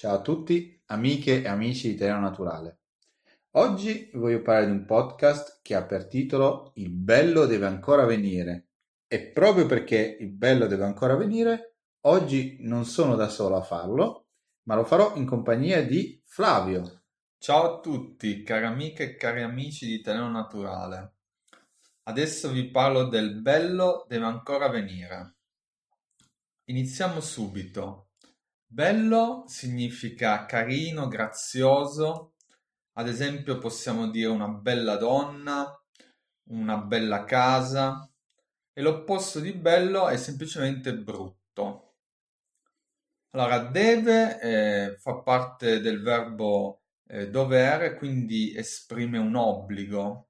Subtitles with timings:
[0.00, 2.78] Ciao a tutti, amiche e amici di Italiano Naturale.
[3.56, 8.68] Oggi voglio parlare di un podcast che ha per titolo Il bello deve ancora venire.
[9.06, 11.74] E proprio perché il bello deve ancora venire,
[12.06, 14.28] oggi non sono da solo a farlo,
[14.68, 17.02] ma lo farò in compagnia di Flavio.
[17.36, 21.16] Ciao a tutti, cari amiche e cari amici di Italiano Naturale.
[22.04, 25.34] Adesso vi parlo del bello deve ancora venire.
[26.70, 28.09] Iniziamo subito.
[28.72, 32.34] Bello significa carino, grazioso,
[32.92, 35.76] ad esempio possiamo dire una bella donna,
[36.50, 38.08] una bella casa
[38.72, 41.94] e l'opposto di bello è semplicemente brutto.
[43.30, 50.28] Allora, deve eh, fa parte del verbo eh, dovere, quindi esprime un obbligo.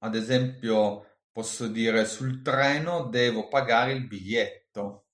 [0.00, 5.05] Ad esempio, posso dire sul treno devo pagare il biglietto.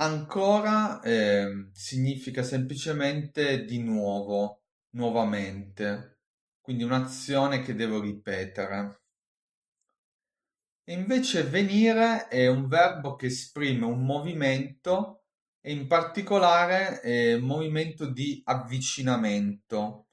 [0.00, 4.62] Ancora eh, significa semplicemente di nuovo,
[4.94, 6.20] nuovamente,
[6.58, 9.02] quindi un'azione che devo ripetere.
[10.84, 15.24] E invece venire è un verbo che esprime un movimento
[15.60, 20.06] e in particolare eh, movimento di avvicinamento.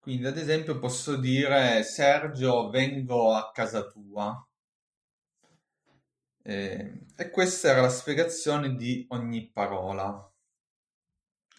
[0.00, 4.42] Quindi ad esempio posso dire Sergio vengo a casa tua.
[6.46, 10.30] Eh, e questa era la spiegazione di ogni parola.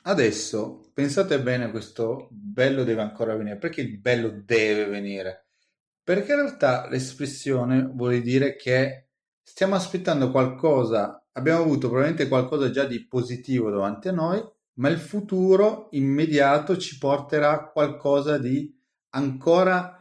[0.03, 3.58] Adesso pensate bene a questo bello deve ancora venire.
[3.58, 5.47] Perché il bello deve venire?
[6.03, 9.08] Perché in realtà l'espressione vuole dire che
[9.41, 15.00] stiamo aspettando qualcosa, abbiamo avuto probabilmente qualcosa già di positivo davanti a noi, ma il
[15.00, 18.72] futuro immediato ci porterà qualcosa di
[19.16, 19.94] ancora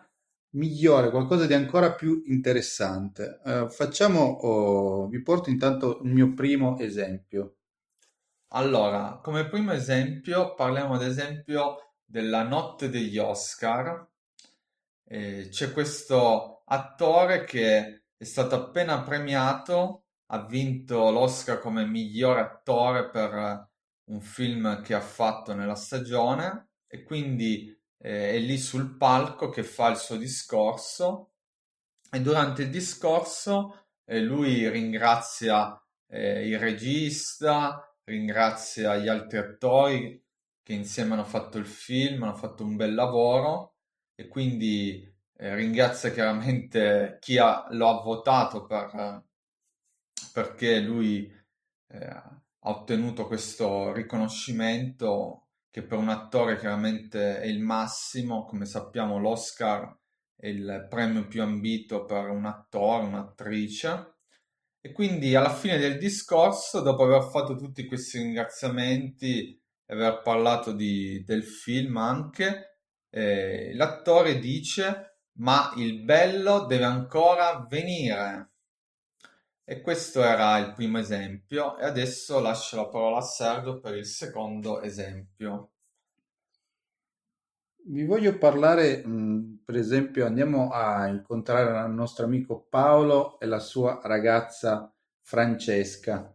[0.55, 3.41] migliore, qualcosa di ancora più interessante.
[3.45, 7.57] Uh, facciamo, oh, vi porto intanto il mio primo esempio.
[8.49, 14.09] Allora, come primo esempio parliamo ad esempio della notte degli Oscar.
[15.07, 23.11] Eh, c'è questo attore che è stato appena premiato, ha vinto l'Oscar come miglior attore
[23.11, 23.69] per
[24.05, 27.74] un film che ha fatto nella stagione e quindi
[28.05, 31.31] eh, è lì sul palco che fa il suo discorso.
[32.11, 40.23] E durante il discorso eh, lui ringrazia eh, il regista, ringrazia gli altri attori
[40.63, 43.77] che insieme hanno fatto il film, hanno fatto un bel lavoro.
[44.15, 45.03] E quindi
[45.37, 49.25] eh, ringrazia chiaramente chi ha, lo ha votato per,
[50.33, 51.27] perché lui
[51.89, 55.44] eh, ha ottenuto questo riconoscimento
[55.75, 59.93] che per un attore chiaramente è il massimo, come sappiamo l'Oscar
[60.37, 64.19] è il premio più ambito per un attore, un'attrice.
[64.81, 70.71] E quindi alla fine del discorso, dopo aver fatto tutti questi ringraziamenti e aver parlato
[70.71, 72.79] di, del film anche,
[73.11, 78.54] eh, l'attore dice ma il bello deve ancora venire.
[79.67, 84.05] E questo era il primo esempio e adesso lascio la parola a Sergio per il
[84.05, 85.71] secondo esempio.
[87.87, 89.03] Vi voglio parlare,
[89.65, 94.93] per esempio, andiamo a incontrare il nostro amico Paolo e la sua ragazza
[95.23, 96.31] Francesca.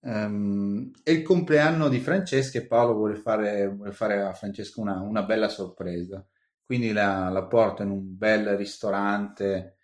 [0.00, 5.00] Um, è il compleanno di Francesca e Paolo vuole fare, vuole fare a Francesca una,
[5.00, 6.26] una bella sorpresa.
[6.64, 9.77] Quindi la, la porta in un bel ristorante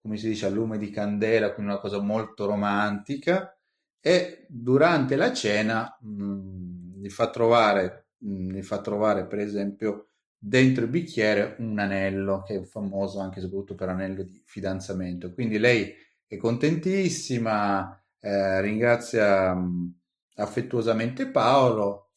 [0.00, 3.56] come si dice, a lume di candela, quindi una cosa molto romantica,
[4.00, 9.38] e durante la cena mh, mm, gli, fa trovare, mh, mm, gli fa trovare, per
[9.40, 10.08] esempio,
[10.38, 15.32] dentro il bicchiere un anello, che è famoso anche soprattutto per anello di fidanzamento.
[15.34, 15.92] Quindi lei
[16.26, 19.88] è contentissima, eh, ringrazia mh, mm,
[20.36, 22.10] affettuosamente Paolo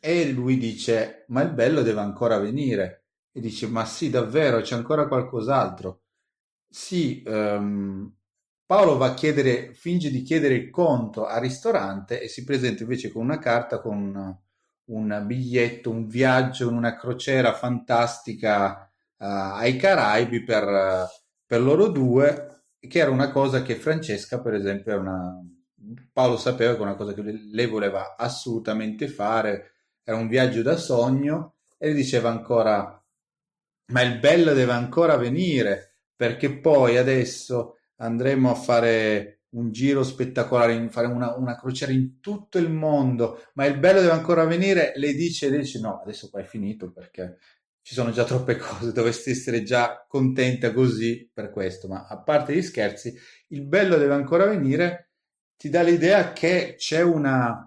[0.00, 3.04] e lui dice, ma il bello deve ancora venire.
[3.32, 6.02] E dice, ma sì, davvero, c'è ancora qualcos'altro.
[6.72, 8.14] Sì, ehm,
[8.64, 13.10] Paolo va a chiedere, finge di chiedere il conto al ristorante e si presenta invece
[13.10, 14.38] con una carta con
[14.84, 21.08] un biglietto, un viaggio in una crociera fantastica uh, ai Caraibi per,
[21.44, 25.40] per, loro due, che era una cosa che Francesca, per esempio, una...
[26.12, 29.72] Paolo sapeva che era una cosa che lei voleva assolutamente fare,
[30.04, 33.04] era un viaggio da sogno e le diceva ancora,
[33.86, 35.89] ma il bello deve ancora venire
[36.20, 42.58] perché poi adesso andremo a fare un giro spettacolare, fare una, una, crociera in tutto
[42.58, 46.40] il mondo, ma il bello deve ancora venire, lei dice, lei dice no, adesso qua
[46.40, 47.38] è finito perché
[47.80, 52.54] ci sono già troppe cose, dovresti essere già contenta così per questo, ma a parte
[52.54, 53.18] gli scherzi,
[53.48, 55.12] il bello deve ancora venire,
[55.56, 57.66] ti dà l'idea che c'è una,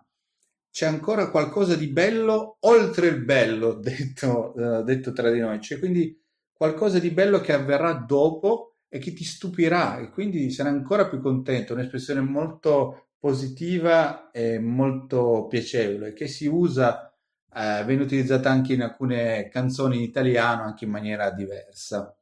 [0.69, 5.79] c'è ancora qualcosa di bello oltre il bello, detto, uh, detto tra di noi, c'è
[5.79, 6.22] quindi
[6.63, 11.19] qualcosa di bello che avverrà dopo e che ti stupirà e quindi sarai ancora più
[11.19, 17.13] contento, un'espressione molto positiva e molto piacevole che si usa,
[17.53, 22.17] eh, viene utilizzata anche in alcune canzoni in italiano, anche in maniera diversa.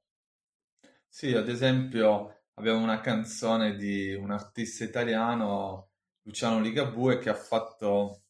[1.07, 5.91] Sì, ad esempio abbiamo una canzone di un artista italiano,
[6.23, 8.23] Luciano Ligabue, che ha fatto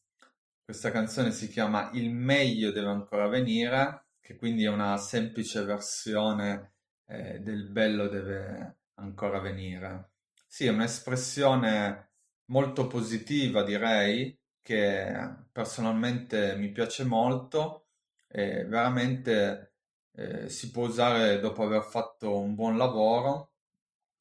[0.62, 6.74] questa canzone, si chiama Il meglio deve ancora venire, che quindi è una semplice versione
[7.06, 10.10] eh, del bello deve ancora venire.
[10.46, 12.10] Sì, è un'espressione
[12.46, 17.88] molto positiva, direi, che personalmente mi piace molto
[18.28, 19.74] e veramente
[20.12, 23.54] eh, si può usare dopo aver fatto un buon lavoro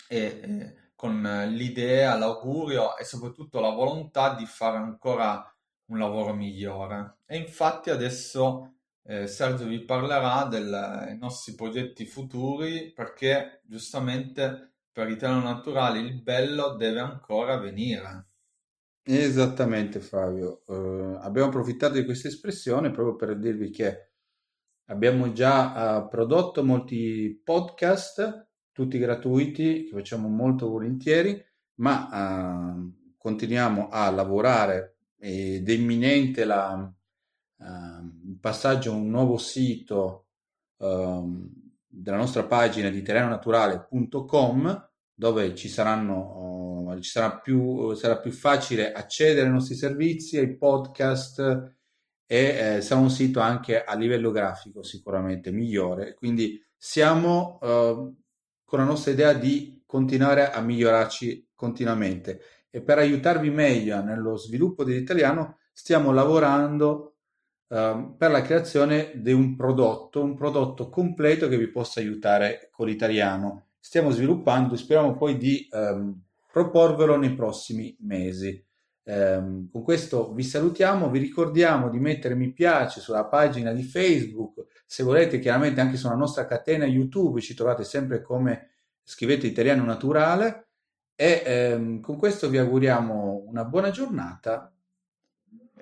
[0.08, 5.46] e eh, con l'idea, l'augurio e soprattutto la volontà di fare ancora
[5.86, 7.18] un lavoro migliore.
[7.26, 15.44] E infatti adesso eh, Sergio vi parlerà dei nostri progetti futuri perché giustamente per Italiano
[15.44, 18.28] Naturale il bello deve ancora venire.
[19.04, 24.12] Esattamente Fabio, eh, abbiamo approfittato di questa espressione proprio per dirvi che
[24.86, 31.44] abbiamo già eh, prodotto molti podcast, tutti gratuiti, che facciamo molto volentieri,
[31.76, 36.92] ma eh, continuiamo a lavorare ed è imminente la,
[37.62, 40.28] Ehm, il passaggio a un nuovo sito
[40.78, 41.48] um,
[41.88, 48.92] della nostra pagina di terrenonaturale.com dove ci saranno uh, ci sarà più, sarà più facile
[48.92, 51.76] accedere ai nostri servizi, ai podcast
[52.26, 56.16] e eh, sarà un sito anche a livello grafico sicuramente migliore.
[56.16, 58.16] Quindi siamo uh,
[58.64, 64.84] con la nostra idea di continuare a migliorarci continuamente e per aiutarvi meglio nello sviluppo
[64.84, 67.11] dell'italiano stiamo lavorando
[67.72, 72.88] Ehm, per la creazione di un prodotto, un prodotto completo che vi possa aiutare con
[72.88, 73.68] l'italiano.
[73.80, 76.22] Stiamo sviluppando, speriamo poi di um,
[76.52, 78.64] proporvelo nei prossimi mesi.
[79.04, 84.66] Um, con questo vi salutiamo, vi ricordiamo di mettere mi piace sulla pagina di Facebook,
[84.86, 88.70] se volete chiaramente anche sulla nostra catena YouTube, ci trovate sempre come
[89.02, 90.68] scrivete italiano naturale
[91.16, 94.72] e um, con questo vi auguriamo una buona giornata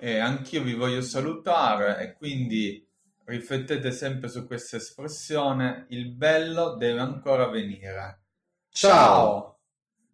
[0.00, 2.84] e anch'io vi voglio salutare e quindi
[3.24, 8.22] riflettete sempre su questa espressione, il bello deve ancora venire.
[8.70, 9.59] Ciao!